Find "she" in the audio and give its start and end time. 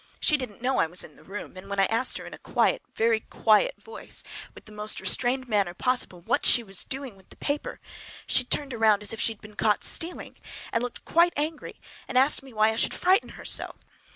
0.19-0.35, 6.43-6.63, 8.25-8.43, 9.21-9.33